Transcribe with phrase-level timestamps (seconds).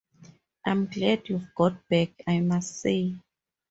[0.65, 2.99] I’m glad you’ve got back, I must say.